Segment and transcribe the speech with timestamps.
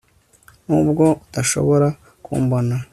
[0.65, 1.87] nubwo udashobora
[2.25, 2.75] kumbona